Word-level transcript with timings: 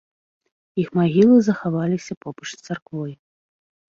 Іх 0.83 0.87
магілы 0.99 1.35
захаваліся 1.49 2.13
побач 2.25 2.49
з 2.53 2.59
царквой. 2.65 3.13